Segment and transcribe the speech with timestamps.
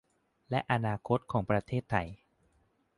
[0.49, 2.07] และอนาคตของประเทศไทย